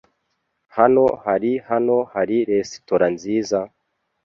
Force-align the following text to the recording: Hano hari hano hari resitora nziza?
Hano 0.77 1.05
hari 1.25 1.51
hano 1.69 1.97
hari 2.13 2.37
resitora 2.51 3.05
nziza? 3.15 3.59